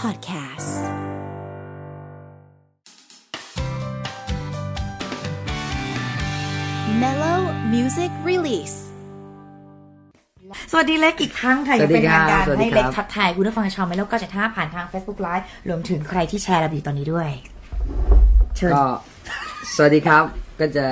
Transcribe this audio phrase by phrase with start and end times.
[0.00, 0.70] Podcast
[7.02, 7.40] Mellow
[7.74, 8.76] Music Release
[10.70, 17.28] สวัสดีเล็กอีกครั้งค่ะสวัสดีเป็นทางการครับสวัสดีให้เล็กครับทักทายคุณผู้ฟังชาวเมโลก็จะท่าผ่านทาง Facebook Live รวมถึงใครที่แชร์เราอยู่ตอนนี้ด้วย
[18.56, 18.84] เชิญ ก็
[19.74, 20.24] สวัสดีครับ
[20.60, 20.86] ก็จะ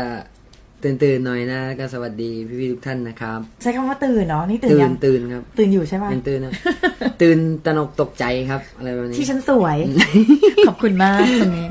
[0.84, 6.52] ตื่นตื่นๆหน่อยนะก็สวัสดีพี่ๆทุกท่านนะครับ ใช้คำว่าตื่นเนาะนี่ตื่นตื่ยันงตื่นครับ ตื่นอยู่ใช่ไหมยังตื่นนะ
[7.22, 9.76] ตื่นตระหนกตกใจครับอะไรแบบนี้ที่ฉันสวย
[10.66, 11.68] ขอบคุณมากตรงนี้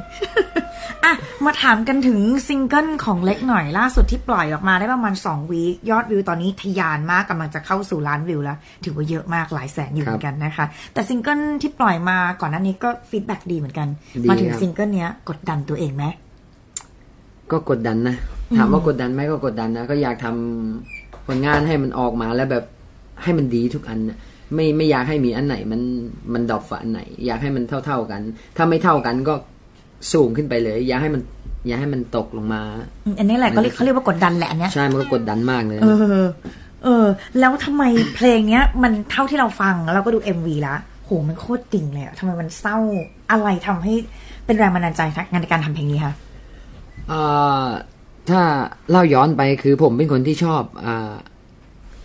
[1.05, 1.14] อะ
[1.45, 13.88] มาถามกันถึงซิงเกิลของเล็กหน่อยล่าสุดที่ปล่อยออกมาได้ประมาณ2 week ยอดวิวตอนนี้ทะยานมากกำลังจะเข้าสู่ล้านวิวแล้ว ถือว่าเยอะมากหลายแสนอยู่เหมือนกันนะคะ แต่ซิงเกิลที่ปล่อยมาก่อนหน้านี้ก็ feedback ดีเหมือนกัน
[14.30, 16.05] มาถึงซิงเกิลเนี้ยกดดันตัวเองไหม
[17.52, 18.16] ก็กดดันนะ
[18.58, 22.63] ถามว่ากดดันไหมก็กดดันนะก็อยากทำผลงานให้มันออกมาแล้วแบบ
[23.23, 24.17] ให้มันดีทุกอันนะ
[24.55, 25.81] ไม่ไม่อยากให้มีอันไหนมัน
[26.33, 28.22] มันดรอปฝ่าอันไหน อยากให้มันเท่าๆกัน
[28.58, 29.33] ถ้าไม่เท่ากันก็
[30.14, 31.22] สูงขึ้นไปเลย อย่าให้มัน
[31.67, 32.61] อย่าให้มันตกลงมา
[33.06, 35.88] อืมอันนี้แหละก็เรียกเขาเรียกว่ากดดันแหละอันเนี้ยใช่มันก็กดดันมากเลย เอ
[36.23, 36.25] อ
[36.84, 37.06] เออ
[37.39, 37.84] แล้วทำไม
[38.16, 42.78] เพลงเนี้ย มันเท่าที่เราฟังแล้วเราก็ดู MV แล้วโหมันโคตรดิ่งเลยอะทำไมมันเศร้า
[43.31, 43.94] อะไรทำให้
[44.45, 45.02] เป็นแรงบันดาลใจ
[45.41, 46.28] ในการทำเพลงนี้คะอ่า
[48.30, 48.42] ถ้า
[48.90, 51.16] เล่าย้อนไปคือผมเป็นคนที่ชอบอา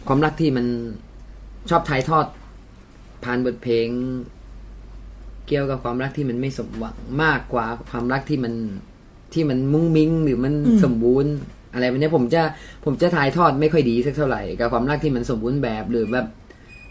[0.08, 0.66] ความรักที่มัน
[1.70, 2.26] ชอบถ่ายทอด
[3.24, 3.88] ผ่านบทเพลง
[5.46, 8.54] เกี่ยวกับความรักที่มันไม่สมหวังมากกว่าความรักที่มัน
[9.34, 11.32] ที่มันมุ้งมิ้งหรือมันสมบูรณ์
[11.72, 12.42] อะไรแบบเนี้ยผมจะ
[12.84, 16.26] ผมจะถ่ายทอดไม่ค่อยดีสักเท่าไหร่กับความรักที่มันสมบูรณ์แบบหรือแบบ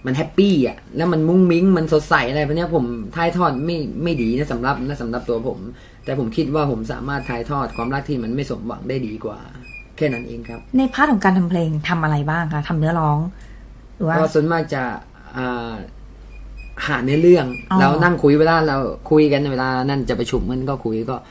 [0.05, 5.59] มันแฮปปี้อะ แล้วมันมุ้งมิ้ง มันสดใสอะไรแบบเนี้ยผมถ่ายทอดไม่ไม่ดีนะสำหรับนะสำหรับตัวผม
[6.05, 9.37] แต่ผมคิดว่าผมสามารถถ่ายทอดความรักที่มันไม่สมหวังได้ดีกว่า
[9.97, 13.17] แค่นั้นเองครับ ในพาร์ทของการทำเพลงทำอะไรบ้างคะทำเนื้อร้อง
[13.95, 14.83] หรือว่าก็ส่วนมากจะ
[15.37, 15.73] อ่า
[16.87, 18.77] หาเนื้อเรื่องอ๋อแล้วนั่งคุยเวลาเรา
[19.11, 21.23] คุยกันเวลานั่นจะประชุมกันก็คุยก็อ่า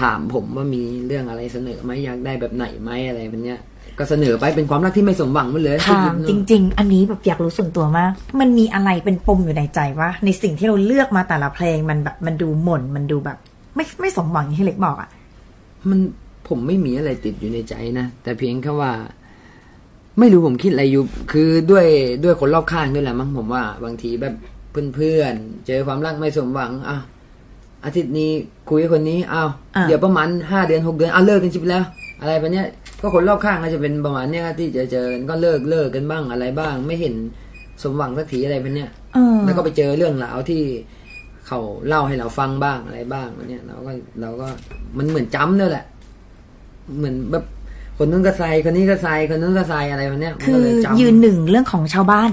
[0.00, 3.60] ถามผมว่ามีเรื่องอะไรเสนอไหมอยากได้แบบไหนไหมอะไรแบบเนี้ย
[3.98, 13.38] ก็เสนอไปเป็นความรักที่ไม่สมหวังหมดเลยถามจริง ๆ อันนี้แบบอยากรู้ส่วนตัวมาก มันมีอะไรเป็นปมอยู่ในใจว่าในสิ่งที่เราเลือกมาแต่ละเพลงมันแบบมันดูหม่นมันดูแบบ
[13.74, 15.08] ไม่ไม่สมหวังอย่างที่เล็กบอกอะ
[15.88, 15.98] มัน
[16.48, 18.92] ผมไม่มีอะไรติดอยู่ในใจนะแต่เพียงแค่ว่า
[20.18, 21.02] ไม่รู้ผมคิดอะไรอยู่
[21.32, 21.86] คือด้วย
[22.24, 24.34] ด้วยคนรอบข้างด้วยแหละมั้งผมว่า บางทีแบบ
[24.94, 26.98] เพื่อนๆเจอความรักไม่สมหวังอะ
[27.84, 28.30] อาทิตย์นี้
[28.70, 31.84] คุยกับคนนี้อ้าวอะเดี๋ยวประมาณห้าเดือนหกเดือนอ้าวเลิกกันชิบแล้ว
[32.20, 32.66] อะไรแบบเนี้ย
[33.00, 37.14] ก็คนรอบข้างก็จะเป็นประมาณเนี้ยที่จะเจอกันก็เลิกเลิกกันบ้างอะไรบ้าง ไม่เห็น
[37.82, 40.62] สมหวังสักทีอะไรแบบเนี้ยเออแล้วก็ไปเจอเรื่องราวที่
[41.46, 44.48] เขาเล่าให้เราฟังบ้างอะไรบ้างแบบเนี้ยเราก็เราก็
[44.98, 45.84] มันเหมือนจำด้วยแหละ
[46.98, 47.44] เหมือนแบบ
[47.98, 52.30] คนนู้นก็ใส่คนนี้ก็ใส่คนนู้นก็ใส่อะไรแบบเนี้ยมันคืก็อเลยจำยืนหนึ่งเรื่องของชาวบ้าน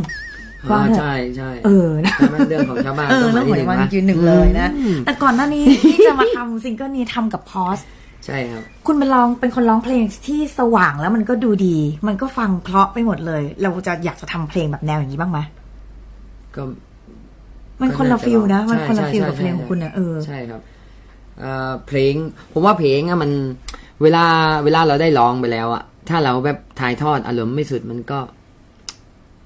[0.69, 7.79] ว่าอ่าเถอะใช่ใช่เออนะใช่ไหมเรื่องของชาวบ้านเออต้เรื่องของมาชาวบ้านที่ยืนหนึ่งเลยนะอืมแต่ก่อนหน้านี้ที่จะมาทำซิงเกิลนี้ทำกับพอส
[8.25, 11.77] ใช่ครับ คุณเป็นร้องเป็นคนร้องเพลงที่สว่างแล้วมันก็ดูดี
[12.07, 15.39] มันก็ฟังเพราะไปหมดเลย เราจะอยากจะทำเพลงแบบแนวอย่างนี้บ้างไหม
[16.55, 16.63] ก็
[17.81, 20.61] มันคนละ feel นะ มันใช่คนละใช่ feel กับใช่เพลงของคุณนะเออใช่ครับ
[21.39, 22.13] เอ่อเพลง
[22.53, 23.31] ผมว่าเพลงอะมัน
[24.01, 24.25] เวลา
[24.63, 28.19] เวลาเราได้ร้องไปแล้วอะถ้าเราแบบถ่ายทอดอารมณ์ไม่สุดมันก็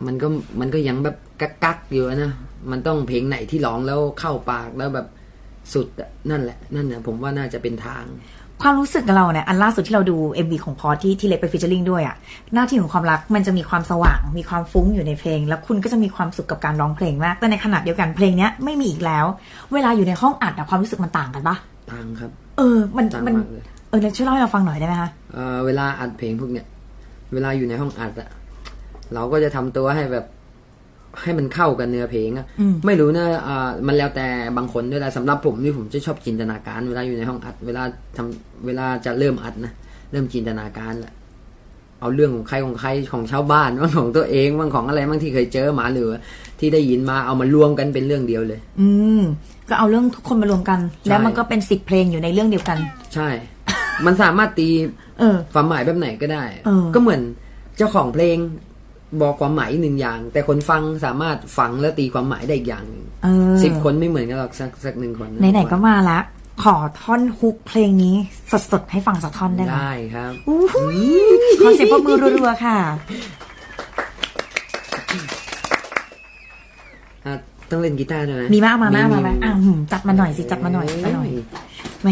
[0.05, 0.27] มันก็
[0.59, 2.31] มันก็ยังแบบกักกักๆอยู่นะ
[2.71, 5.07] มันต้องเพลงไหนที่ร้องแล้วเข้าปากแล้วแบบ
[5.73, 8.03] สุดอะนั่นแหละ นั่นนะผมว่าน่าจะเป็นทาง
[8.61, 12.15] ความรู้สึกของเราเนี่ยอันล่าสุดที่เราดู MV ของพอที่ที่เล็กไป featuring ด้วยอะ
[12.53, 19.25] หน้าที่ของความรักมันจะมีความสว่าง มีความฟุ้งอยู่ในเพลง แล้วคุณก็จะมีความสุขกับการร้องเพลงมาก แต่ในขณะเดียวกันเพลงเนี้ยไม่มีอีกแล้ว
[19.73, 21.55] เวลาอยู่ในห้องอัดอะความรู้สึกมันต่างกันปะ
[21.91, 26.65] ทางครับ เออ มันต่างมันมากเลยเออเล็กช่วยเล่าให้เราฟังหน่อยได้ไหมคะเอ่อเวลาอัดเพลงพวกเนี้ย
[27.33, 28.29] เวลาอยู่ในห้องอัดอะ
[29.13, 30.25] เราก็จะทำตัวให้แบบ
[31.21, 34.27] ให้มันเข้ากับเนื้อเพลงอะอืมไม่รู้นะอ่ามันแล้วแต่
[34.57, 37.83] บางคนด้วยแหละสำหรับผมนี่ผมจะชอบจินตนาการ เวลาอยู่ในห้องอัด เวลา
[38.17, 39.73] ทำเวลาจะเริ่มอัดนะ
[40.11, 41.13] เริ่มจินตนาการแหละ
[41.99, 46.19] เอาเรื่องของใครของใครของชาวบ้านบ้างของตัวเองบ้างของอะไรบ้างที่เคยเจอมาหรือว่า
[46.59, 48.87] ที่ได้ยินมาเอามารวมกันเป็นเรื่องเดียวเลย อื
[49.19, 49.21] ม
[49.69, 50.79] ก็เอาเรื่องทุกคนมารวมกัน
[51.09, 52.77] แล้วมันก็เป็นสิบเพลงอยู่ในเรื่องเดียวกัน
[53.13, 53.29] ใช่
[54.05, 54.67] มันสามารถตี
[55.19, 57.21] เออความหมายแบบไหนก็ได้เออก็เหมือน
[57.77, 58.37] เจ้าของเพลง
[59.21, 66.19] บอกความหมายหนึ่งอย่าง แต่คนฟังสามารถฟังแล้วตีความหมายได้อีกอย่างหนึ่งเออสิบคนไม่เหมือนกันหรอกสักสักหนึ่งคนไหนๆก็มาละ
[66.63, 68.15] ขอท่อนฮุกเพลงนี้
[68.71, 70.99] สดๆ ให้ฟังสักท่อนได้ไหมได้ครับอู้หูย
[71.61, 72.77] ขอเสียงปรบมือรัวๆค่ะ
[77.25, 77.33] อะ
[77.71, 81.29] ต้องเล่นกีตาร์ด้วยไหมมีมาเอามามามามาอะหืมจัดมาหน่อยสิจัดมาหน่อยจัดมาหน่อย
[82.03, 82.09] แหม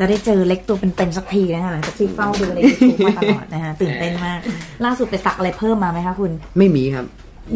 [0.00, 4.40] จะได้เจอเล็กตัวเป็นๆสักทีนะคะหลังจากที่เฝ้าดูในยูทูบมาตลอดนะคะตื่นเต้นมาก
[4.84, 7.04] ล่าสุดไปสักอะไรเพิ่มมาไหมคะคุณ ไม่มีครับ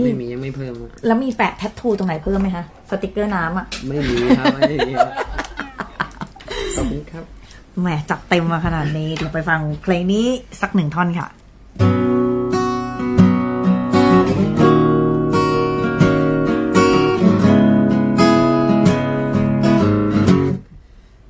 [0.04, 5.12] ไม่มียังไม่เพิ่มอะแล้วมีแปะแทททูตรงไหนเพิ่มไหมคะสติกเกอร์น้ำอะไม่มีครับไม่มีครับ
[6.76, 7.24] ขอบคุณครับ
[7.80, 10.26] แหมจัดเต็มมาขนาดนี้เดี๋ยวไปฟังเพลงนี้
[10.60, 11.28] สักหนึ่งท่อนค่ะ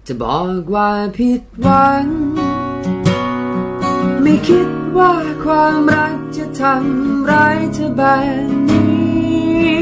[0.09, 2.07] จะบอกว่าผิดหวัง
[4.23, 5.13] ไม่คิดว่า
[5.45, 8.03] ความรักจะทำร้ายเธอแบ
[8.47, 9.79] บนี้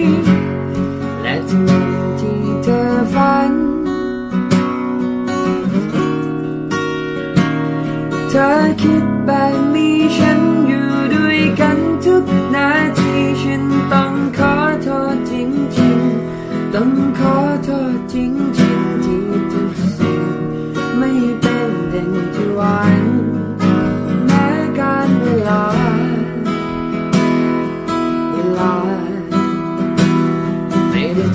[1.22, 1.86] และทั้งวัน
[2.20, 2.82] ที่เธอ
[3.14, 3.52] ฝัน
[8.30, 8.48] เธอ
[8.82, 12.24] คิดแบบมีฉันอยู่ด้วยกันทุก
[12.54, 18.62] นาทีฉันต้องขอโทษจริงๆ ต้องขอโทษจริงๆ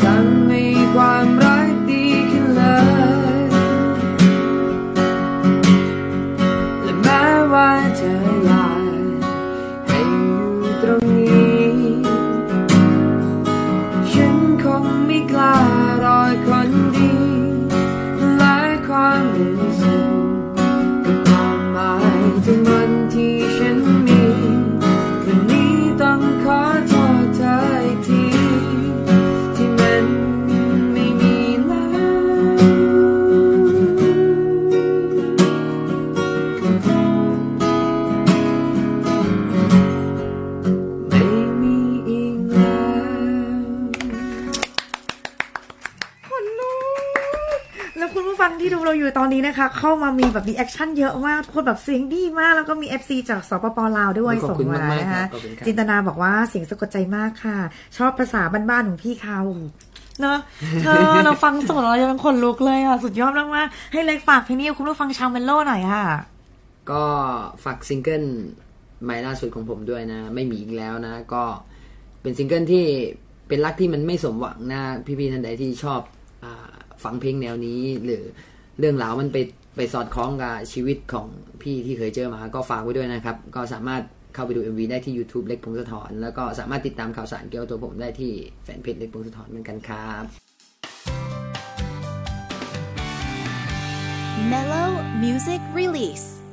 [0.03, 57.57] ไที่ดูเราอยู่ตอนนี้นะคะ เข้ามามีแบบ reaction เยอะมากทุกคนแบบเสียงดีมาก แล้วก็มี FC จากสปปลาวด้วยส่งมาขอบคุณมากๆนะคะครับขอบคุณครับจินตนาบอกว่าเสียงสะกดใจมากค่ะ
[57.97, 59.39] ชอบภาษาบ้านๆของพี่เขา
[60.21, 60.39] เนอะ
[60.83, 66.05] เธอเราฟังสดเราจะเป็นขนลุกเลยอะ สุดยอดมากๆให้เล็กฝากเพลงนี้กับคุณผู้ฟังชาวเมโลหน่อยค่ะ
[66.91, 67.03] ก็
[67.63, 68.23] ฝากซิงเกิล
[69.03, 71.43] ใหม่ล่าสุดของผมด้วยนะ ไม่มีอีกแล้วนะ ก็
[72.21, 72.85] เป็นซิงเกิลที่
[73.47, 76.01] เป็นรักที่มันไม่สมหวังนะ พี่ๆท่านใดที่ชอบ
[76.43, 76.67] อา
[77.03, 78.23] ฟังเพลงแนวนี้หรือ
[78.79, 79.38] เรื่องราวมันไป
[79.75, 81.27] ไปสอดคล้องกับชีวิตของ
[81.62, 84.03] พี่ที่เคยเจอมาก็ฝากไว้ด้วยนะครับ ก็สามารถ
[84.33, 88.31] เข้าไปดู MV ได้ที่ YouTube เล็กพงศธรแล้วก็สามารถติดตามข่าวสารเกี่ยวกับตัวผมได้ที่
[88.63, 90.24] แฟนเพจเล็กพงศธรเหมือนกันครับ
[94.51, 94.89] Mellow
[95.23, 96.46] Music Release.